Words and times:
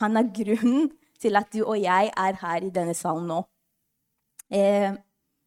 han 0.00 0.16
er 0.16 0.32
grunnen 0.34 0.90
til 1.20 1.36
at 1.38 1.50
du 1.52 1.62
og 1.64 1.78
jeg 1.80 2.10
er 2.16 2.40
her 2.40 2.64
i 2.64 2.72
denne 2.74 2.94
salen 2.94 3.28
nå. 3.28 3.42
Eh, 4.54 4.92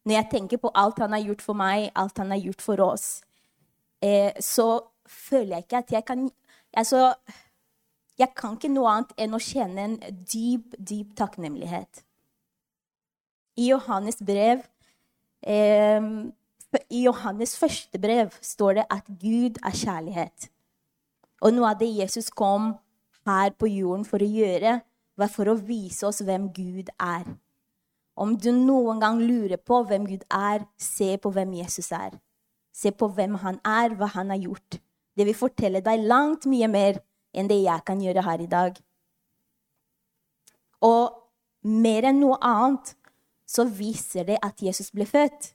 når 0.04 0.14
jeg 0.14 0.28
tenker 0.30 0.60
på 0.62 0.70
alt 0.74 0.98
han 1.02 1.14
har 1.14 1.22
gjort 1.24 1.44
for 1.44 1.58
meg, 1.58 1.90
alt 1.96 2.18
han 2.18 2.34
har 2.34 2.42
gjort 2.42 2.62
for 2.62 2.82
oss, 2.84 3.22
eh, 4.02 4.32
så 4.40 4.82
føler 5.06 5.56
jeg 5.56 5.66
ikke 5.66 5.82
at 5.82 5.92
jeg 5.92 6.04
kan 6.04 6.30
altså, 6.72 7.14
Jeg 8.18 8.34
kan 8.36 8.54
ikke 8.54 8.68
noe 8.68 8.90
annet 8.90 9.12
enn 9.18 9.34
å 9.34 9.40
kjenne 9.40 9.82
en 9.82 9.94
dyp, 10.28 10.74
dyp 10.76 11.14
takknemlighet. 11.16 12.02
I 13.56 13.70
Johannes 13.70 14.20
brev 14.20 14.60
eh, 15.42 16.04
I 16.90 17.00
Johannes 17.06 17.56
første 17.58 17.98
brev 17.98 18.36
står 18.40 18.74
det 18.74 18.84
at 18.90 19.08
Gud 19.08 19.58
er 19.64 19.74
kjærlighet. 19.74 20.50
Og 21.42 21.56
noe 21.56 21.72
av 21.72 21.80
det 21.80 21.88
Jesus 21.88 22.30
kom 22.30 22.74
her 23.26 23.54
på 23.58 23.68
jorden 23.70 24.04
for 24.08 24.22
å 24.22 24.28
gjøre, 24.28 24.80
var 25.18 25.30
for 25.30 25.50
å 25.50 25.58
vise 25.58 26.06
oss 26.08 26.22
hvem 26.24 26.48
Gud 26.54 26.90
er. 26.96 27.26
Om 28.16 28.36
du 28.36 28.50
noen 28.52 29.00
gang 29.00 29.20
lurer 29.22 29.60
på 29.60 29.82
hvem 29.88 30.06
Gud 30.08 30.24
er, 30.28 30.66
se 30.76 31.16
på 31.20 31.32
hvem 31.32 31.54
Jesus 31.62 31.92
er. 31.96 32.18
Se 32.72 32.92
på 32.92 33.08
hvem 33.12 33.38
han 33.42 33.60
er, 33.64 33.96
hva 33.96 34.08
han 34.14 34.32
har 34.32 34.40
gjort. 34.40 34.80
Det 35.16 35.26
vil 35.28 35.36
fortelle 35.36 35.82
deg 35.84 36.06
langt 36.08 36.48
mye 36.48 36.68
mer 36.72 37.00
enn 37.32 37.48
det 37.48 37.62
jeg 37.62 37.84
kan 37.88 38.00
gjøre 38.00 38.24
her 38.24 38.44
i 38.44 38.50
dag. 38.50 38.76
Og 40.82 41.12
mer 41.62 42.08
enn 42.08 42.20
noe 42.20 42.38
annet 42.42 42.94
så 43.48 43.64
viser 43.68 44.26
det 44.28 44.38
at 44.42 44.62
Jesus 44.64 44.90
ble 44.90 45.06
født, 45.06 45.52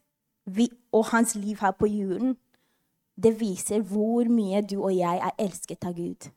og 0.95 1.09
hans 1.11 1.35
liv 1.35 1.59
her 1.59 1.73
på 1.75 1.89
jorden. 1.91 2.37
Det 3.17 3.33
viser 3.39 3.81
hvor 3.83 4.29
mye 4.31 4.61
du 4.61 4.77
og 4.77 4.93
jeg 4.95 5.19
er 5.19 5.33
elsket 5.41 5.83
av 5.89 5.97
Gud. 5.97 6.29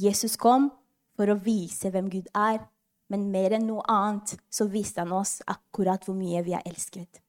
Jesus 0.00 0.36
kom 0.40 0.70
for 1.18 1.28
å 1.28 1.40
vise 1.44 1.90
hvem 1.92 2.08
Gud 2.12 2.28
er, 2.36 2.62
men 3.10 3.28
mer 3.32 3.56
enn 3.56 3.66
noe 3.68 3.82
annet 3.90 4.38
så 4.52 4.68
viste 4.70 5.02
han 5.02 5.12
oss 5.12 5.40
akkurat 5.50 6.06
hvor 6.06 6.16
mye 6.16 6.40
vi 6.46 6.54
er 6.56 6.64
elsket. 6.68 7.20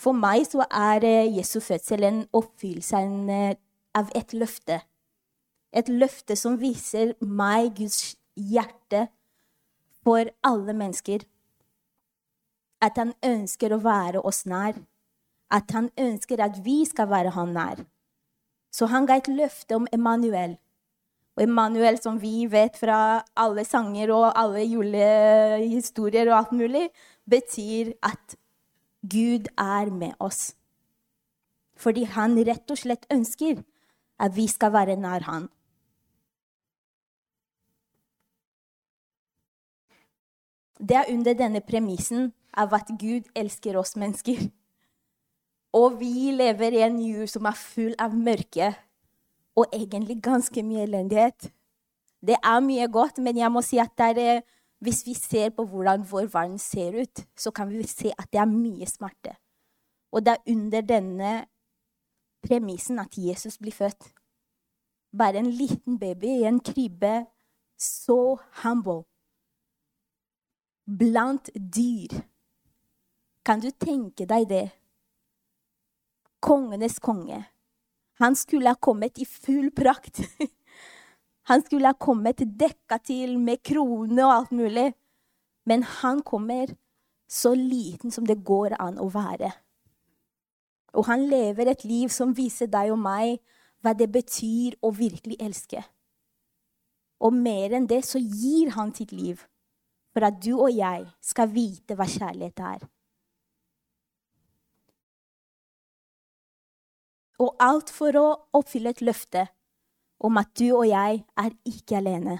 For 0.00 0.16
meg 0.16 0.48
så 0.48 0.64
er 0.66 1.04
eh, 1.06 1.36
Jesu 1.36 1.60
fødsel 1.62 2.04
en 2.04 2.24
oppfyllelse 2.34 3.02
eh, 3.36 3.54
av 3.94 4.10
et 4.18 4.34
løfte. 4.34 4.80
Et 5.74 5.88
løfte 5.88 6.36
som 6.36 6.58
viser 6.60 7.14
meg 7.20 7.76
Guds 7.78 8.16
hjerte 8.34 9.06
for 10.04 10.28
alle 10.44 10.74
mennesker. 10.74 11.24
At 12.84 12.98
han 13.00 13.14
ønsker 13.24 13.72
å 13.72 13.80
være 13.84 14.20
oss 14.26 14.44
nær. 14.50 14.76
At 15.54 15.70
han 15.76 15.92
ønsker 16.00 16.42
at 16.42 16.58
vi 16.66 16.82
skal 16.88 17.08
være 17.12 17.32
han 17.38 17.54
nær. 17.54 17.84
Så 18.74 18.88
han 18.90 19.06
ga 19.06 19.20
et 19.20 19.30
løfte 19.30 19.76
om 19.78 19.86
Emanuel. 19.94 20.56
Og 21.36 21.42
Emanuel, 21.46 21.98
som 22.02 22.18
vi 22.22 22.46
vet 22.50 22.76
fra 22.78 23.22
alle 23.38 23.64
sanger 23.66 24.10
og 24.14 24.32
alle 24.38 24.64
julehistorier 24.66 26.30
og 26.30 26.38
alt 26.38 26.52
mulig, 26.58 26.88
betyr 27.30 27.92
at 28.02 28.36
Gud 29.02 29.50
er 29.58 29.90
med 29.94 30.14
oss. 30.18 30.54
Fordi 31.76 32.04
han 32.16 32.38
rett 32.46 32.70
og 32.70 32.78
slett 32.78 33.06
ønsker 33.12 33.62
at 34.22 34.34
vi 34.36 34.46
skal 34.50 34.72
være 34.74 34.96
nær 34.98 35.26
han. 35.26 35.48
Det 40.78 40.96
er 40.98 41.10
under 41.14 41.34
denne 41.38 41.62
premissen 41.62 42.32
av 42.54 42.74
at 42.74 42.90
Gud 42.98 43.30
elsker 43.34 43.78
oss 43.78 43.94
mennesker. 43.96 44.50
Og 45.74 45.98
vi 45.98 46.30
lever 46.30 46.76
i 46.76 46.84
en 46.86 47.00
jul 47.02 47.28
som 47.30 47.46
er 47.50 47.58
full 47.58 47.94
av 47.98 48.14
mørke 48.14 48.70
og 49.58 49.70
egentlig 49.74 50.20
ganske 50.22 50.62
mye 50.66 50.84
elendighet. 50.86 51.50
Det 52.22 52.36
er 52.38 52.60
mye 52.62 52.86
godt, 52.88 53.18
men 53.18 53.38
jeg 53.38 53.52
må 53.52 53.62
si 53.62 53.78
at 53.78 54.00
er, 54.00 54.18
eh, 54.18 54.42
hvis 54.80 55.06
vi 55.06 55.14
ser 55.14 55.50
på 55.50 55.64
hvordan 55.66 56.06
vår 56.10 56.28
verden 56.32 56.58
ser 56.58 57.00
ut, 57.02 57.26
så 57.36 57.50
kan 57.50 57.68
vi 57.68 57.82
se 57.82 58.12
at 58.18 58.30
det 58.32 58.40
er 58.40 58.46
mye 58.46 58.86
smerte. 58.86 59.36
Og 60.12 60.24
det 60.24 60.32
er 60.32 60.52
under 60.52 60.80
denne 60.80 61.46
premissen 62.42 62.98
at 62.98 63.18
Jesus 63.18 63.58
blir 63.58 63.72
født. 63.72 64.12
Bare 65.18 65.38
en 65.38 65.50
liten 65.50 65.98
baby 65.98 66.26
i 66.26 66.44
en 66.44 66.60
krybbe, 66.60 67.26
så 67.78 68.36
humble. 68.62 69.04
Blant 70.86 71.50
dyr. 71.54 72.22
Kan 73.44 73.60
du 73.60 73.70
tenke 73.70 74.26
deg 74.26 74.48
det? 74.48 74.70
Kongenes 76.44 77.00
konge 77.02 77.40
han 78.14 78.36
skulle 78.36 78.68
ha 78.68 78.74
kommet 78.74 79.18
i 79.18 79.24
full 79.24 79.70
prakt. 79.70 80.20
Han 81.46 81.62
skulle 81.62 81.90
ha 81.90 81.94
kommet 82.00 82.40
dekka 82.40 82.98
til 83.04 83.34
med 83.38 83.60
krone 83.60 84.22
og 84.24 84.32
alt 84.32 84.52
mulig. 84.56 84.94
Men 85.68 85.82
han 85.82 86.22
kommer 86.22 86.70
så 87.28 87.54
liten 87.54 88.10
som 88.10 88.24
det 88.24 88.38
går 88.44 88.76
an 88.80 88.96
å 88.96 89.10
være. 89.12 89.50
Og 90.94 91.04
han 91.04 91.26
lever 91.28 91.68
et 91.68 91.84
liv 91.84 92.08
som 92.08 92.32
viser 92.32 92.70
deg 92.72 92.94
og 92.94 93.00
meg 93.02 93.42
hva 93.84 93.92
det 93.92 94.08
betyr 94.14 94.78
å 94.80 94.92
virkelig 94.96 95.36
elske. 95.36 95.82
Og 97.20 97.36
mer 97.36 97.76
enn 97.76 97.90
det 97.92 98.00
så 98.08 98.22
gir 98.22 98.72
han 98.78 98.94
sitt 98.96 99.12
liv 99.12 99.44
for 100.14 100.24
at 100.24 100.40
du 100.40 100.54
og 100.54 100.70
jeg 100.72 101.04
skal 101.20 101.52
vite 101.52 101.98
hva 101.98 102.08
kjærlighet 102.08 102.64
er. 102.72 102.88
Og 107.42 107.56
alt 107.62 107.90
for 107.90 108.14
å 108.16 108.26
oppfylle 108.54 108.94
et 108.94 109.02
løfte 109.02 109.46
om 110.24 110.38
at 110.38 110.52
du 110.58 110.68
og 110.72 110.86
jeg 110.88 111.24
er 111.36 111.56
ikke 111.66 111.98
alene. 111.98 112.38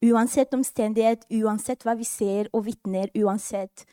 Uansett 0.00 0.54
omstendighet, 0.56 1.26
uansett 1.42 1.84
hva 1.84 1.96
vi 1.98 2.06
ser 2.08 2.48
og 2.56 2.64
vitner, 2.70 3.10
uansett 3.18 3.84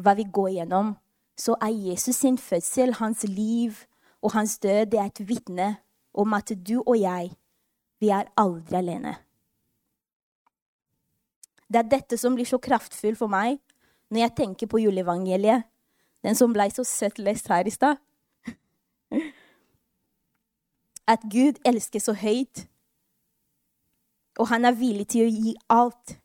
hva 0.00 0.14
vi 0.16 0.24
går 0.24 0.54
gjennom, 0.60 0.94
så 1.36 1.58
er 1.60 1.74
Jesus 1.74 2.22
sin 2.22 2.38
fødsel, 2.40 2.94
hans 2.96 3.26
liv 3.28 3.82
og 4.24 4.32
hans 4.32 4.56
død 4.58 4.86
det 4.92 5.00
er 5.00 5.10
et 5.10 5.28
vitne 5.28 5.68
om 6.16 6.32
at 6.32 6.52
du 6.56 6.78
og 6.80 6.96
jeg, 6.96 7.34
vi 8.00 8.08
er 8.08 8.30
aldri 8.40 8.78
alene. 8.80 9.16
Det 11.68 11.82
er 11.82 11.90
dette 11.90 12.16
som 12.16 12.36
blir 12.36 12.48
så 12.48 12.58
kraftfullt 12.62 13.18
for 13.18 13.28
meg 13.28 13.58
når 14.08 14.22
jeg 14.22 14.36
tenker 14.38 14.70
på 14.70 14.80
juleevangeliet, 14.80 15.66
den 16.24 16.38
som 16.38 16.54
ble 16.54 16.68
så 16.72 16.84
søtt 16.86 17.18
lest 17.18 17.50
her 17.52 17.66
i 17.66 17.74
stad. 17.74 18.00
At 21.06 21.22
Gud 21.30 21.60
elsker 21.64 22.02
så 22.02 22.12
høyt, 22.18 22.66
og 24.38 24.48
han 24.50 24.64
er 24.64 24.76
villig 24.76 25.06
til 25.08 25.24
å 25.24 25.30
gi 25.30 25.54
alt 25.72 26.16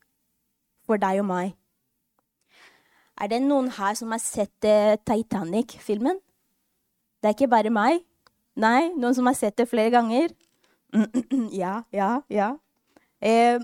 for 0.88 1.00
deg 1.02 1.22
og 1.22 1.28
meg. 1.30 1.54
Er 3.22 3.30
det 3.32 3.42
noen 3.46 3.70
her 3.76 3.94
som 3.96 4.12
har 4.12 4.22
sett 4.24 4.66
uh, 4.66 4.98
Titanic-filmen? 5.06 6.18
Det 7.22 7.30
er 7.30 7.38
ikke 7.38 7.52
bare 7.52 7.72
meg. 7.72 8.02
Nei, 8.58 8.90
noen 8.98 9.16
som 9.16 9.30
har 9.30 9.38
sett 9.38 9.60
det 9.62 9.70
flere 9.70 9.94
ganger? 9.94 10.34
ja, 11.62 11.84
ja, 11.94 12.12
ja. 12.34 12.52
Uh, 13.22 13.62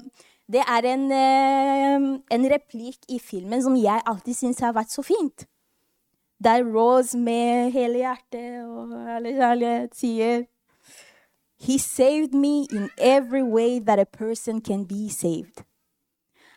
det 0.48 0.64
er 0.64 0.90
en, 0.94 1.10
uh, 1.12 2.10
en 2.32 2.50
replikk 2.54 3.10
i 3.10 3.20
filmen 3.20 3.66
som 3.66 3.76
jeg 3.76 4.06
alltid 4.06 4.38
syns 4.38 4.62
har 4.64 4.78
vært 4.78 4.94
så 4.94 5.04
fint 5.04 5.48
der 6.44 6.64
Rose 6.64 7.18
med 7.18 7.72
hele 7.74 8.04
hjertet 8.04 8.62
og 8.62 8.94
alle 9.10 9.34
kjærlighet 9.34 9.96
sier 9.98 10.46
He 11.60 11.78
saved 11.78 12.34
me 12.34 12.68
in 12.72 12.90
every 12.98 13.44
way 13.44 13.80
that 13.80 14.00
a 14.00 14.06
person 14.06 14.62
can 14.62 14.86
be 14.86 15.10
saved. 15.10 15.64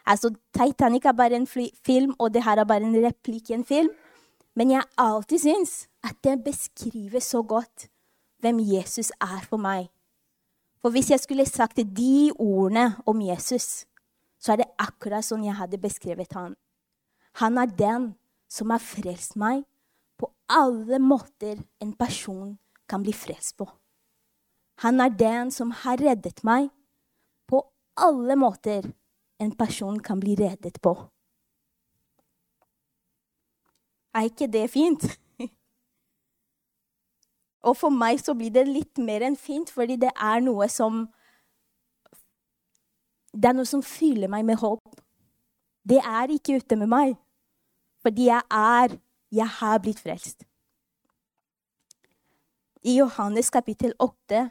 Altså, 0.07 0.35
Titanic 0.53 1.05
er 1.05 1.13
bare 1.13 1.37
en 1.37 1.47
film, 1.47 2.15
og 2.19 2.35
det 2.35 2.45
her 2.45 2.57
er 2.57 2.65
bare 2.65 2.83
en 2.83 3.07
replikk 3.07 3.51
i 3.51 3.55
en 3.55 3.65
film. 3.65 3.91
Men 4.57 4.71
jeg 4.71 4.83
alltid 4.99 5.39
syns 5.39 5.89
at 6.05 6.17
det 6.25 6.45
beskriver 6.45 7.21
så 7.21 7.43
godt 7.43 7.89
hvem 8.41 8.61
Jesus 8.61 9.13
er 9.21 9.41
for 9.49 9.57
meg. 9.57 9.89
For 10.81 10.91
hvis 10.91 11.11
jeg 11.11 11.21
skulle 11.21 11.47
sagt 11.47 11.77
de 11.77 12.33
ordene 12.39 12.97
om 13.07 13.21
Jesus, 13.23 13.85
så 14.41 14.53
er 14.53 14.63
det 14.63 14.73
akkurat 14.81 15.25
sånn 15.25 15.45
jeg 15.45 15.57
hadde 15.57 15.81
beskrevet 15.81 16.33
han. 16.33 16.57
Han 17.41 17.59
er 17.61 17.69
den 17.79 18.15
som 18.51 18.73
har 18.73 18.83
frelst 18.83 19.37
meg 19.37 19.63
på 20.19 20.33
alle 20.49 20.99
måter 20.99 21.61
en 21.81 21.93
person 21.93 22.57
kan 22.89 23.05
bli 23.05 23.13
frelst 23.13 23.57
på. 23.61 23.69
Han 24.81 25.01
er 25.01 25.13
den 25.13 25.51
som 25.53 25.75
har 25.83 26.01
reddet 26.01 26.41
meg 26.47 26.71
på 27.51 27.61
alle 28.01 28.37
måter 28.41 28.87
en 29.41 29.53
person 29.57 29.99
kan 30.01 30.21
bli 30.21 30.37
reddet 30.41 30.79
på. 30.81 30.95
Er 34.17 34.29
ikke 34.31 34.49
det 34.51 34.71
fint? 34.73 35.05
Og 37.69 37.77
for 37.77 37.93
meg 37.93 38.23
så 38.25 38.33
blir 38.35 38.53
det 38.55 38.65
litt 38.69 38.99
mer 38.99 39.23
enn 39.27 39.37
fint, 39.37 39.69
fordi 39.71 39.99
det 40.01 40.13
er 40.17 40.41
noe 40.45 40.69
som 40.69 41.07
Det 43.31 43.47
er 43.47 43.55
noe 43.55 43.69
som 43.69 43.83
fyller 43.87 44.27
meg 44.33 44.43
med 44.45 44.59
håp. 44.59 44.97
Det 45.87 46.01
er 46.03 46.33
ikke 46.35 46.57
ute 46.59 46.77
med 46.77 46.89
meg. 46.91 47.13
Fordi 48.03 48.27
jeg 48.27 48.43
er 48.51 48.97
Jeg 49.31 49.47
har 49.47 49.79
blitt 49.79 50.01
frelst. 50.01 50.43
I 52.83 52.97
Johannes 52.97 53.51
kapittel 53.51 53.93
8 54.01 54.49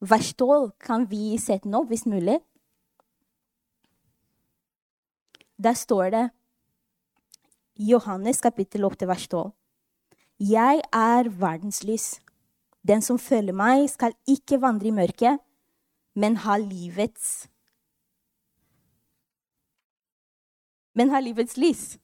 vers 0.00 0.34
12 0.34 0.72
kan 0.80 1.06
vi 1.10 1.36
sette 1.40 1.70
opp, 1.74 1.88
hvis 1.88 2.06
mulig. 2.06 2.40
Der 5.56 5.72
står 5.72 6.10
det 6.12 6.24
Johannes 7.76 8.40
kapittel 8.40 8.84
8, 8.84 9.08
vers 9.08 9.28
12. 9.28 9.52
Jeg 10.38 10.82
er 10.92 11.28
verdens 11.28 11.82
lys. 11.84 12.20
Den 12.86 13.02
som 13.02 13.18
følger 13.18 13.56
meg, 13.56 13.88
skal 13.90 14.12
ikke 14.28 14.60
vandre 14.60 14.88
i 14.88 14.94
mørket, 14.94 15.40
men 16.14 16.36
ha 16.44 16.56
livets 16.56 17.48
Men 20.96 21.10
ha 21.12 21.20
livets 21.20 21.58
lys. 21.60 21.98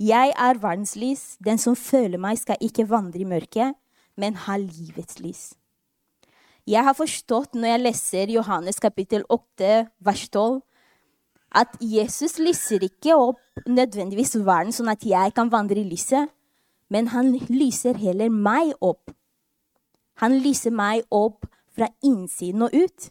Jeg 0.00 0.32
er 0.40 0.56
verdens 0.56 0.94
lys. 0.96 1.36
Den 1.44 1.58
som 1.58 1.76
følger 1.76 2.18
meg, 2.18 2.38
skal 2.40 2.56
ikke 2.60 2.88
vandre 2.88 3.20
i 3.20 3.28
mørket, 3.28 3.76
men 4.16 4.38
ha 4.46 4.56
livets 4.56 5.20
lys. 5.20 5.42
Jeg 6.66 6.84
har 6.84 6.96
forstått 6.96 7.58
når 7.58 7.74
jeg 7.74 7.82
leser 7.82 8.30
Johannes 8.32 8.80
kapittel 8.80 9.26
8, 9.28 9.88
vers 10.00 10.28
12, 10.28 10.62
at 11.54 11.74
Jesus 11.80 12.38
lyser 12.40 12.82
ikke 12.86 13.14
opp 13.14 13.66
nødvendigvis 13.68 14.34
verden 14.46 14.72
sånn 14.74 14.90
at 14.90 15.04
jeg 15.06 15.34
kan 15.36 15.52
vandre 15.52 15.78
i 15.78 15.86
lyset, 15.86 16.32
men 16.90 17.12
han 17.12 17.34
lyser 17.50 18.00
heller 18.00 18.32
meg 18.32 18.72
opp 18.80 19.12
han 20.22 20.38
lyser 20.38 20.74
meg 20.74 21.02
opp 21.10 21.46
fra 21.74 21.88
innsiden 22.06 22.62
og 22.66 22.74
ut. 22.74 23.10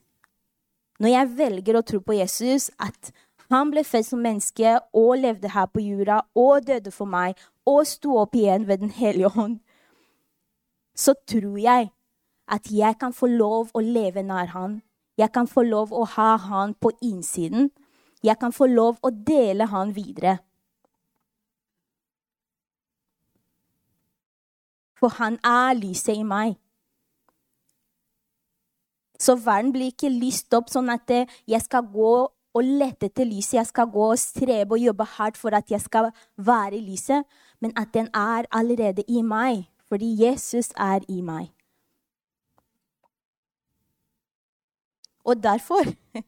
Når 1.03 1.11
jeg 1.11 1.31
velger 1.39 1.77
å 1.77 1.85
tro 1.85 1.99
på 2.05 2.15
Jesus, 2.15 2.69
at 2.79 3.11
han 3.51 3.73
ble 3.73 3.83
født 3.85 4.07
som 4.07 4.23
menneske 4.23 4.77
og 4.95 5.17
levde 5.19 5.51
her 5.51 5.67
på 5.67 5.83
jorda 5.83 6.21
og 6.39 6.63
døde 6.69 6.93
for 6.95 7.09
meg 7.09 7.35
og 7.67 7.83
sto 7.87 8.15
opp 8.21 8.37
igjen 8.39 8.67
ved 8.67 8.81
Den 8.85 8.93
hellige 8.95 9.33
ånd, 9.35 9.59
så 10.95 11.15
tror 11.27 11.57
jeg 11.59 11.91
at 12.53 12.69
jeg 12.69 12.97
kan 13.01 13.13
få 13.13 13.29
lov 13.31 13.71
å 13.73 13.81
leve 13.81 14.23
nær 14.25 14.51
han. 14.53 14.81
Jeg 15.17 15.31
kan 15.33 15.49
få 15.49 15.63
lov 15.65 15.93
å 15.93 16.05
ha 16.15 16.33
han 16.37 16.73
på 16.73 16.91
innsiden. 17.01 17.71
Jeg 18.23 18.37
kan 18.41 18.53
få 18.55 18.69
lov 18.69 18.99
å 19.01 19.11
dele 19.11 19.67
han 19.69 19.93
videre. 19.93 20.37
For 24.97 25.11
han 25.19 25.39
er 25.43 25.73
lyset 25.75 26.15
i 26.15 26.23
meg. 26.23 26.55
Så 29.19 29.35
verden 29.39 29.71
blir 29.73 29.91
ikke 29.91 30.11
lyst 30.11 30.53
opp 30.55 30.71
sånn 30.71 30.91
at 30.93 31.11
eh, 31.13 31.27
jeg 31.47 31.63
skal 31.63 31.85
gå 31.91 32.13
og 32.53 32.69
lette 32.81 33.09
etter 33.09 33.27
lyset. 33.27 33.57
Jeg 33.59 33.69
skal 33.69 33.89
gå 33.91 34.09
og 34.13 34.19
strebe 34.19 34.77
og 34.77 34.83
jobbe 34.83 35.07
hardt 35.17 35.39
for 35.39 35.55
at 35.57 35.71
jeg 35.71 35.81
skal 35.83 36.11
være 36.37 36.77
i 36.79 36.85
lyset. 36.85 37.27
Men 37.61 37.75
at 37.79 37.93
den 37.95 38.09
er 38.13 38.49
allerede 38.51 39.05
i 39.07 39.23
meg, 39.25 39.67
fordi 39.89 40.13
Jesus 40.23 40.71
er 40.77 41.05
i 41.07 41.21
meg. 41.21 41.51
Og 45.23 45.39
derfor, 45.43 45.87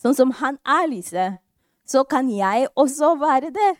sånn 0.00 0.16
som 0.16 0.32
han 0.40 0.60
er 0.64 0.86
lyset, 0.90 1.42
så 1.86 2.04
kan 2.08 2.30
jeg 2.32 2.68
også 2.74 3.14
være 3.20 3.52
det. 3.54 3.72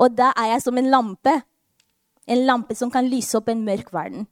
Og 0.00 0.12
da 0.16 0.30
er 0.38 0.54
jeg 0.54 0.64
som 0.64 0.78
en 0.78 0.90
lampe. 0.92 1.32
En 2.30 2.44
lampe 2.46 2.76
som 2.78 2.92
kan 2.92 3.08
lyse 3.10 3.34
opp 3.38 3.48
en 3.50 3.64
mørk 3.66 3.90
verden. 3.92 4.28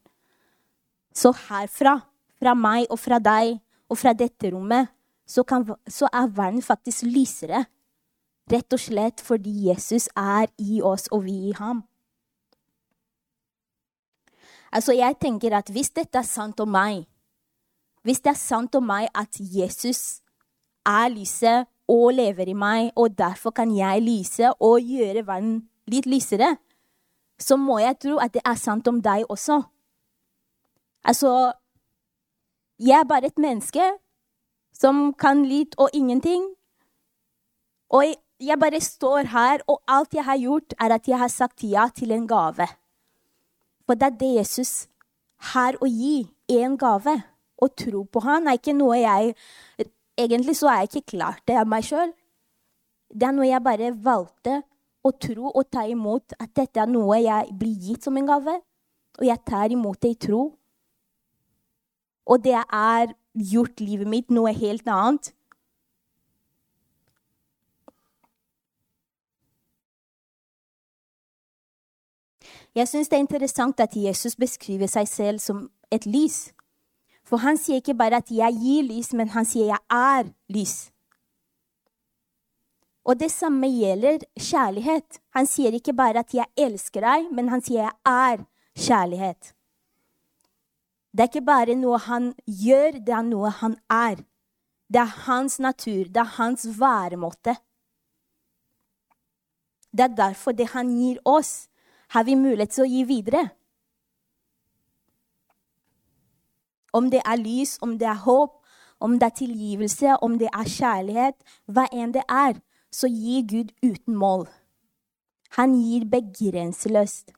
Så 1.14 1.32
herfra 1.48 1.98
fra 2.38 2.54
meg 2.54 2.86
og 2.92 3.00
fra 3.02 3.18
deg 3.18 3.58
og 3.88 3.98
fra 3.98 4.14
dette 4.14 4.52
rommet, 4.52 4.92
så, 5.28 5.42
kan, 5.44 5.64
så 5.88 6.08
er 6.12 6.30
verden 6.32 6.62
faktisk 6.62 7.04
lysere. 7.08 7.64
Rett 8.48 8.72
og 8.72 8.80
slett 8.80 9.20
fordi 9.20 9.68
Jesus 9.68 10.08
er 10.16 10.48
i 10.56 10.80
oss, 10.80 11.08
og 11.12 11.26
vi 11.26 11.50
i 11.50 11.54
ham. 11.58 11.82
Altså, 14.72 14.92
jeg 14.92 15.16
tenker 15.20 15.56
at 15.56 15.68
Hvis 15.72 15.90
dette 15.90 16.20
er 16.20 16.28
sant 16.28 16.60
om 16.60 16.70
meg, 16.72 17.04
hvis 18.08 18.22
det 18.24 18.32
er 18.32 18.40
sant 18.40 18.76
om 18.78 18.86
meg 18.88 19.10
at 19.12 19.36
Jesus 19.36 20.22
er 20.88 21.10
lyset 21.12 21.68
og 21.88 22.14
lever 22.16 22.48
i 22.48 22.56
meg, 22.56 22.90
og 22.96 23.18
derfor 23.18 23.52
kan 23.52 23.68
jeg 23.76 24.00
lyse 24.04 24.48
og 24.64 24.80
gjøre 24.80 25.26
verden 25.28 25.58
litt 25.92 26.08
lysere, 26.08 26.54
så 27.38 27.56
må 27.60 27.78
jeg 27.82 27.98
tro 28.00 28.16
at 28.24 28.32
det 28.32 28.42
er 28.48 28.56
sant 28.56 28.88
om 28.88 29.02
deg 29.04 29.28
også. 29.28 29.60
Altså, 31.04 31.52
jeg 32.80 32.96
er 32.96 33.08
bare 33.08 33.28
et 33.28 33.38
menneske 33.38 33.84
som 34.72 35.12
kan 35.12 35.44
litt 35.44 35.76
og 35.78 35.92
ingenting. 35.92 36.44
Og 37.92 38.04
jeg 38.40 38.58
bare 38.60 38.80
står 38.80 39.32
her, 39.32 39.64
og 39.66 39.82
alt 39.88 40.14
jeg 40.14 40.24
har 40.24 40.40
gjort, 40.40 40.74
er 40.80 40.94
at 40.96 41.08
jeg 41.08 41.18
har 41.18 41.28
sagt 41.28 41.62
ja 41.62 41.88
til 41.94 42.12
en 42.12 42.28
gave. 42.28 42.68
For 43.86 43.94
det 43.94 44.12
er 44.12 44.20
det 44.20 44.34
Jesus 44.36 44.88
har 45.52 45.76
å 45.80 45.88
gi. 45.88 46.28
En 46.48 46.78
gave. 46.80 47.12
Å 47.58 47.68
tro 47.74 48.04
på 48.06 48.22
han 48.22 48.46
er 48.46 48.58
ikke 48.60 48.76
noe 48.76 49.00
jeg 49.00 49.34
Egentlig 50.18 50.56
så 50.58 50.66
er 50.70 50.80
jeg 50.82 50.88
ikke 50.88 51.10
klart 51.12 51.44
det 51.46 51.54
av 51.60 51.68
meg 51.70 51.84
sjøl. 51.86 52.10
Det 53.14 53.22
er 53.28 53.34
noe 53.36 53.46
jeg 53.46 53.62
bare 53.62 53.92
valgte 54.02 54.56
å 55.06 55.12
tro 55.14 55.52
og 55.52 55.68
ta 55.70 55.84
imot. 55.86 56.34
At 56.42 56.56
dette 56.58 56.82
er 56.82 56.90
noe 56.90 57.20
jeg 57.22 57.52
blir 57.60 57.76
gitt 57.86 58.08
som 58.08 58.18
en 58.18 58.26
gave. 58.26 58.56
Og 59.20 59.24
jeg 59.28 59.38
tar 59.46 59.70
imot 59.70 60.00
det 60.02 60.10
i 60.16 60.18
tro. 60.26 60.40
Og 62.26 62.42
det 62.42 62.58
er 62.58 63.14
gjort 63.38 63.78
livet 63.78 64.10
mitt 64.10 64.34
noe 64.34 64.50
helt 64.58 64.90
annet. 64.90 65.30
Jeg 72.74 72.88
syns 72.88 73.08
det 73.08 73.16
er 73.16 73.24
interessant 73.24 73.80
at 73.80 73.96
Jesus 73.96 74.36
beskriver 74.36 74.86
seg 74.90 75.08
selv 75.08 75.38
som 75.42 75.68
et 75.90 76.06
lys. 76.06 76.48
For 77.28 77.44
han 77.44 77.58
sier 77.60 77.82
ikke 77.82 77.94
bare 77.94 78.22
at 78.22 78.30
'jeg 78.30 78.52
gir 78.56 78.82
lys', 78.88 79.12
men 79.12 79.28
han 79.28 79.44
sier 79.44 79.66
'jeg 79.66 79.82
er 79.90 80.32
lys'. 80.48 80.90
Og 83.04 83.20
det 83.20 83.30
samme 83.30 83.68
gjelder 83.68 84.18
kjærlighet. 84.38 85.20
Han 85.34 85.46
sier 85.46 85.72
ikke 85.72 85.92
bare 85.92 86.18
at 86.18 86.34
'jeg 86.34 86.46
elsker 86.56 87.00
deg', 87.00 87.32
men 87.32 87.48
han 87.48 87.60
sier 87.60 87.82
'jeg 87.82 87.92
er 88.06 88.44
kjærlighet'. 88.76 89.52
Det 91.12 91.20
er 91.20 91.28
ikke 91.28 91.46
bare 91.46 91.74
noe 91.74 91.98
han 91.98 92.34
gjør, 92.46 92.92
det 93.06 93.14
er 93.14 93.22
noe 93.22 93.50
han 93.50 93.76
er. 93.90 94.16
Det 94.92 95.00
er 95.00 95.14
hans 95.26 95.58
natur, 95.60 96.04
det 96.04 96.16
er 96.16 96.36
hans 96.38 96.66
væremåte. 96.80 97.56
Det 99.92 100.00
er 100.00 100.14
derfor 100.16 100.52
det 100.52 100.68
han 100.68 100.88
gir 100.96 101.18
oss, 101.24 101.68
har 102.08 102.24
vi 102.24 102.34
mulighet 102.34 102.70
til 102.70 102.84
å 102.84 102.88
gi 102.88 103.02
videre. 103.04 103.50
Om 106.92 107.10
det 107.10 107.20
er 107.24 107.36
lys, 107.36 107.78
om 107.82 107.98
det 107.98 108.08
er 108.08 108.22
håp, 108.24 108.54
om 109.00 109.18
det 109.18 109.26
er 109.26 109.36
tilgivelse, 109.38 110.16
om 110.22 110.38
det 110.38 110.48
er 110.52 110.68
kjærlighet, 110.68 111.36
hva 111.66 111.86
enn 111.92 112.14
det 112.14 112.24
er, 112.28 112.58
så 112.92 113.08
gir 113.08 113.44
Gud 113.46 113.74
uten 113.84 114.16
mål. 114.16 114.48
Han 115.56 115.74
gir 115.78 116.06
begrenseløst. 116.08 117.32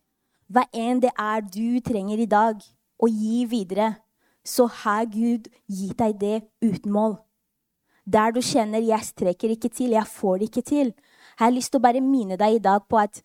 Hva 0.50 0.64
enn 0.75 1.02
det 1.02 1.12
er 1.19 1.42
du 1.47 1.80
trenger 1.87 2.19
i 2.19 2.30
dag 2.30 2.62
å 2.99 3.09
gi 3.09 3.45
videre, 3.50 3.95
så 4.45 4.66
har 4.83 5.04
Gud 5.11 5.50
gitt 5.69 5.99
deg 5.99 6.16
det 6.21 6.38
uten 6.62 6.92
mål. 6.92 7.19
Der 8.07 8.33
du 8.33 8.40
kjenner 8.40 8.80
'jeg 8.80 9.04
strekker 9.04 9.50
ikke 9.50 9.69
til', 9.69 9.92
'jeg 9.92 10.07
får 10.07 10.38
det 10.38 10.49
ikke 10.49 10.62
til', 10.62 10.95
jeg 11.40 11.47
har 11.47 11.50
lyst 11.50 11.73
til 11.73 11.78
å 11.78 11.83
bare 11.83 12.00
minne 12.00 12.37
deg 12.37 12.54
i 12.54 12.59
dag 12.59 12.83
på 12.88 12.99
at 12.99 13.23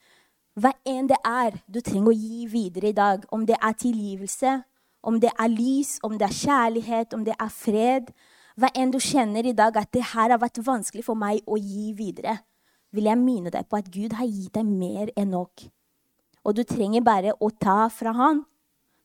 hva 0.56 0.72
enn 0.86 1.08
det 1.08 1.18
er 1.26 1.58
du 1.68 1.82
trenger 1.82 2.14
å 2.14 2.16
gi 2.16 2.46
videre 2.46 2.90
i 2.90 2.96
dag, 2.96 3.26
om 3.32 3.46
det 3.46 3.58
er 3.62 3.72
tilgivelse, 3.72 4.64
om 5.06 5.20
det 5.22 5.32
er 5.32 5.52
lys, 5.52 6.00
om 6.04 6.18
det 6.18 6.28
er 6.28 6.40
kjærlighet, 6.40 7.14
om 7.14 7.24
det 7.26 7.36
er 7.38 7.52
fred 7.54 8.10
Hva 8.56 8.70
enn 8.72 8.92
du 8.92 9.02
kjenner 9.04 9.44
i 9.44 9.52
dag 9.52 9.76
at 9.76 9.92
det 9.92 10.04
her 10.14 10.32
har 10.32 10.40
vært 10.40 10.62
vanskelig 10.64 11.04
for 11.04 11.20
meg 11.20 11.44
å 11.44 11.58
gi 11.60 11.90
videre, 11.98 12.38
vil 12.96 13.10
jeg 13.10 13.20
minne 13.20 13.52
deg 13.52 13.68
på 13.68 13.82
at 13.82 13.90
Gud 13.92 14.16
har 14.16 14.30
gitt 14.30 14.56
deg 14.56 14.70
mer 14.70 15.12
enn 15.20 15.34
nok. 15.36 15.66
Og 16.48 16.56
du 16.56 16.64
trenger 16.64 17.04
bare 17.04 17.34
å 17.36 17.50
ta 17.52 17.90
fra 17.92 18.14
Han. 18.16 18.46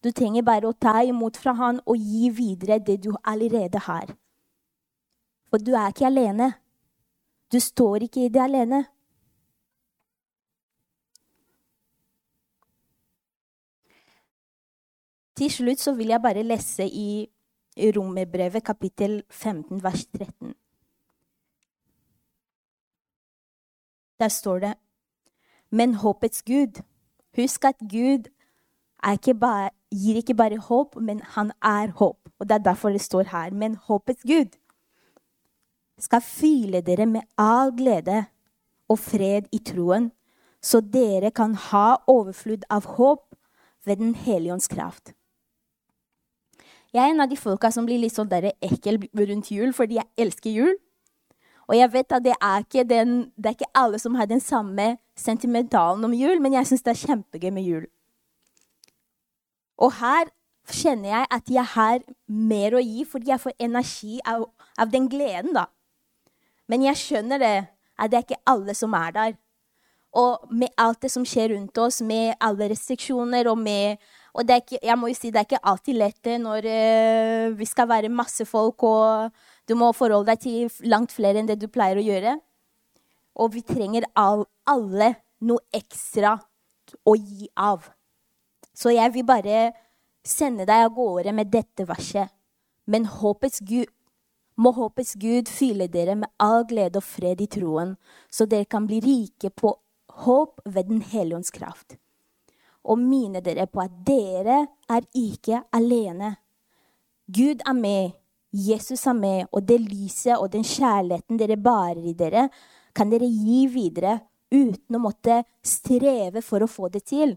Du 0.01 0.09
trenger 0.17 0.45
bare 0.47 0.69
å 0.69 0.73
ta 0.73 1.03
imot 1.05 1.37
fra 1.37 1.53
han 1.59 1.81
og 1.85 2.01
gi 2.01 2.31
videre 2.33 2.79
det 2.81 3.03
du 3.05 3.11
allerede 3.21 3.83
har. 3.85 4.15
For 5.53 5.61
du 5.61 5.75
er 5.75 5.93
ikke 5.93 6.07
alene. 6.09 6.55
Du 7.53 7.59
står 7.61 8.07
ikke 8.07 8.25
i 8.25 8.31
det 8.33 8.41
alene. 8.41 8.85
Til 15.41 15.49
slutt 15.49 15.81
så 15.81 15.95
vil 15.97 16.11
jeg 16.13 16.21
bare 16.21 16.43
lese 16.45 16.85
i 16.85 17.25
Romerbrevet 17.97 18.61
kapittel 18.61 19.23
15, 19.31 19.79
vers 19.81 20.03
13. 20.05 20.55
Der 24.21 24.29
står 24.29 24.59
det 24.59 24.73
Men 25.71 25.95
håpets 25.95 26.43
Gud 26.43 26.83
Husk 27.37 27.65
at 27.65 27.79
Gud 27.79 28.29
ikke 29.13 29.35
bare, 29.35 29.71
gir 29.91 30.19
ikke 30.21 30.35
bare 30.35 30.59
håp, 30.59 30.97
men 31.01 31.23
han 31.23 31.53
er 31.63 31.89
håp. 31.97 32.19
Og 32.39 32.49
Det 32.49 32.55
er 32.55 32.59
derfor 32.59 32.91
det 32.91 33.01
står 33.01 33.23
her. 33.23 33.51
Men 33.51 33.75
håpets 33.75 34.23
Gud 34.23 34.59
skal 35.99 36.21
fyle 36.21 36.81
dere 36.81 37.07
med 37.07 37.21
all 37.39 37.73
glede 37.77 38.25
og 38.89 38.99
fred 38.99 39.49
i 39.53 39.59
troen, 39.59 40.13
så 40.63 40.81
dere 40.81 41.31
kan 41.31 41.55
ha 41.55 41.97
overflod 42.07 42.69
av 42.71 42.85
håp 42.85 43.35
ved 43.85 43.97
Den 43.97 44.15
hellige 44.15 44.53
ånds 44.53 44.69
kraft. 44.69 45.15
Jeg 46.91 47.05
er 47.05 47.13
en 47.13 47.23
av 47.23 47.31
de 47.31 47.39
folka 47.39 47.71
som 47.71 47.87
blir 47.87 48.01
litt 48.03 48.17
sånn 48.17 48.31
ekkel 48.31 48.99
rundt 49.15 49.51
jul 49.55 49.75
fordi 49.77 50.01
jeg 50.01 50.11
elsker 50.19 50.51
jul. 50.51 50.75
Og 51.71 51.77
jeg 51.79 51.93
vet 51.93 52.13
at 52.17 52.25
det 52.25 52.35
er 52.35 52.65
ikke, 52.65 52.83
den, 52.83 53.31
det 53.39 53.47
er 53.47 53.55
ikke 53.55 53.75
alle 53.79 53.99
som 54.03 54.17
har 54.19 54.27
den 54.27 54.43
samme 54.43 54.97
sentimentalen 55.15 56.03
om 56.05 56.15
jul, 56.17 56.41
men 56.43 56.57
jeg 56.57 56.67
syns 56.67 56.83
det 56.83 56.97
er 56.97 57.03
kjempegøy 57.05 57.53
med 57.55 57.63
jul. 57.69 57.85
Og 59.79 59.95
her 60.01 60.33
kjenner 60.71 61.13
jeg 61.13 61.29
at 61.37 61.53
jeg 61.55 61.67
har 61.77 62.03
mer 62.27 62.75
å 62.75 62.83
gi, 62.83 63.05
fordi 63.07 63.31
jeg 63.31 63.43
får 63.45 63.55
energi 63.63 64.19
av, 64.27 64.49
av 64.75 64.91
den 64.91 65.07
gleden, 65.13 65.55
da. 65.55 65.69
Men 66.71 66.83
jeg 66.89 66.99
skjønner 66.99 67.39
det, 67.43 67.55
at 67.99 68.11
det 68.11 68.19
er 68.19 68.27
ikke 68.27 68.43
alle 68.51 68.75
som 68.75 68.95
er 68.99 69.15
der. 69.15 69.39
Og 70.19 70.49
med 70.51 70.73
alt 70.81 71.05
det 71.05 71.11
som 71.13 71.27
skjer 71.27 71.53
rundt 71.55 71.79
oss, 71.79 72.01
med 72.03 72.35
alle 72.43 72.71
restriksjoner 72.73 73.47
og 73.51 73.59
med 73.59 74.01
og 74.35 74.47
det 74.47 74.55
er 74.55 74.63
ikke, 74.63 74.79
jeg 74.87 74.99
må 74.99 75.09
jo 75.11 75.17
si 75.19 75.31
det 75.33 75.41
er 75.41 75.47
ikke 75.49 75.67
alltid 75.73 75.97
lett 75.99 76.29
når 76.39 76.67
uh, 76.71 77.57
vi 77.59 77.67
skal 77.67 77.89
være 77.91 78.13
masse 78.15 78.45
folk, 78.47 78.83
og 78.87 79.33
du 79.67 79.75
må 79.79 79.91
forholde 79.97 80.31
deg 80.31 80.45
til 80.45 80.87
langt 80.91 81.15
flere 81.15 81.41
enn 81.41 81.51
det 81.51 81.59
du 81.59 81.67
pleier 81.73 81.99
å 81.99 82.05
gjøre. 82.05 82.37
Og 83.43 83.55
vi 83.57 83.65
trenger 83.67 84.07
all, 84.19 84.45
alle 84.71 85.17
noe 85.47 85.63
ekstra 85.75 86.37
å 87.07 87.15
gi 87.17 87.49
av. 87.59 87.89
Så 88.75 88.95
jeg 88.95 89.15
vil 89.15 89.27
bare 89.27 89.71
sende 90.27 90.67
deg 90.69 90.87
av 90.87 90.95
gårde 90.95 91.35
med 91.35 91.51
dette 91.51 91.87
verset. 91.89 92.31
Men 92.91 93.07
håpets 93.11 93.63
Gud, 93.67 93.91
må 94.61 94.73
håpets 94.77 95.15
Gud 95.19 95.51
fylle 95.51 95.89
dere 95.91 96.17
med 96.21 96.31
all 96.43 96.67
glede 96.69 97.01
og 97.01 97.07
fred 97.07 97.41
i 97.43 97.49
troen, 97.51 97.95
så 98.31 98.47
dere 98.47 98.69
kan 98.69 98.87
bli 98.87 99.01
rike 99.03 99.51
på 99.51 99.73
håp 100.27 100.61
ved 100.65 100.89
Den 100.89 101.03
hellige 101.03 101.53
kraft 101.53 101.97
og 102.85 103.01
minne 103.01 103.43
dere 103.45 103.67
på 103.69 103.83
at 103.83 103.93
dere 104.07 104.63
er 104.89 105.07
ikke 105.17 105.63
alene. 105.77 106.35
Gud 107.27 107.63
er 107.67 107.77
med, 107.77 108.17
Jesus 108.53 109.07
er 109.07 109.15
med, 109.15 109.47
og 109.53 109.69
det 109.69 109.81
lyset 109.85 110.39
og 110.39 110.51
den 110.53 110.65
kjærligheten 110.65 111.39
dere 111.39 111.61
bærer 111.61 112.03
i 112.11 112.17
dere, 112.17 112.49
kan 112.95 113.11
dere 113.13 113.29
gi 113.29 113.67
videre 113.71 114.19
uten 114.51 114.97
å 114.97 115.03
måtte 115.03 115.43
streve 115.63 116.43
for 116.43 116.65
å 116.65 116.71
få 116.71 116.89
det 116.91 117.05
til. 117.13 117.37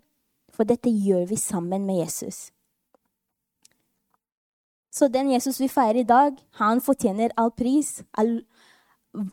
For 0.54 0.66
dette 0.70 0.90
gjør 0.90 1.28
vi 1.30 1.38
sammen 1.38 1.86
med 1.86 2.02
Jesus. 2.02 2.50
Så 4.94 5.08
den 5.10 5.32
Jesus 5.34 5.58
vi 5.58 5.68
feirer 5.70 6.04
i 6.04 6.10
dag, 6.10 6.38
han 6.62 6.82
fortjener 6.82 7.34
all 7.38 7.50
pris, 7.58 8.04
all, 8.18 8.44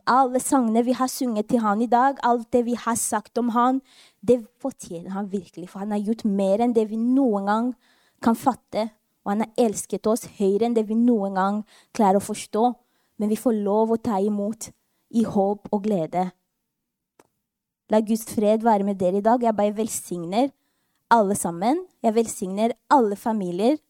alle 0.05 0.41
sangene 0.41 0.83
vi 0.85 0.93
har 0.97 1.09
sunget 1.09 1.49
til 1.49 1.63
han 1.65 1.81
i 1.81 1.89
dag, 1.89 2.19
alt 2.23 2.51
det 2.53 2.65
vi 2.67 2.77
har 2.77 2.99
sagt 3.01 3.39
om 3.41 3.53
han, 3.55 3.81
det 4.21 4.43
fortjener 4.61 5.15
han 5.15 5.31
virkelig. 5.33 5.71
For 5.71 5.81
han 5.81 5.95
har 5.95 6.03
gjort 6.05 6.27
mer 6.29 6.61
enn 6.61 6.75
det 6.77 6.87
vi 6.91 6.99
noen 7.01 7.49
gang 7.49 7.71
kan 8.23 8.37
fatte. 8.37 8.91
Og 9.25 9.33
han 9.33 9.45
har 9.45 9.65
elsket 9.69 10.07
oss 10.09 10.27
høyere 10.39 10.69
enn 10.69 10.77
det 10.77 10.87
vi 10.89 10.99
noen 10.99 11.37
gang 11.37 11.63
klarer 11.97 12.21
å 12.21 12.25
forstå. 12.25 12.67
Men 13.21 13.33
vi 13.33 13.41
får 13.41 13.57
lov 13.65 13.93
å 13.93 14.01
ta 14.01 14.21
imot 14.21 14.71
i 15.17 15.25
håp 15.25 15.73
og 15.73 15.85
glede. 15.85 16.31
La 17.91 18.01
Guds 18.05 18.29
fred 18.31 18.63
være 18.65 18.87
med 18.87 19.01
dere 19.01 19.19
i 19.19 19.25
dag. 19.25 19.43
Jeg 19.43 19.57
bare 19.57 19.77
velsigner 19.77 20.53
alle 21.11 21.35
sammen. 21.37 21.85
Jeg 22.05 22.17
velsigner 22.17 22.77
alle 22.93 23.17
familier. 23.17 23.81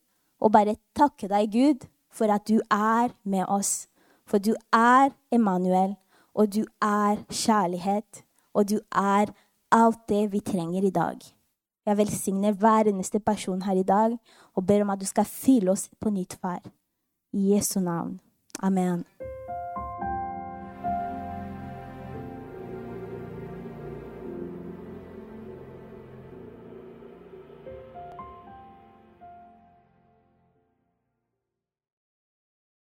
Og 0.41 0.55
bare 0.55 0.79
takke 0.97 1.29
deg, 1.29 1.53
Gud, 1.53 1.85
for 2.09 2.33
at 2.33 2.47
du 2.49 2.63
er 2.73 3.13
med 3.29 3.45
oss. 3.45 3.90
For 4.31 4.39
du 4.39 4.55
er 4.73 5.11
Emanuel, 5.35 5.97
og 6.35 6.55
du 6.55 6.63
er 6.83 7.25
kjærlighet, 7.27 8.23
og 8.55 8.71
du 8.71 8.79
er 8.95 9.33
alt 9.75 10.09
det 10.09 10.33
vi 10.33 10.41
trenger 10.41 10.87
i 10.87 10.91
dag. 10.95 11.19
Jeg 11.87 11.99
velsigner 11.99 12.53
hver 12.53 12.87
eneste 12.87 13.19
person 13.21 13.63
her 13.63 13.75
i 13.75 13.83
dag 13.83 14.19
og 14.55 14.67
ber 14.67 14.83
om 14.83 14.91
at 14.91 15.01
du 15.01 15.07
skal 15.07 15.25
fylle 15.25 15.71
oss 15.71 15.89
på 16.01 16.11
nytt, 16.11 16.39
far. 16.43 16.63
I 17.33 17.55
Jesu 17.55 17.81
navn. 17.81 18.21
Amen. 18.63 19.05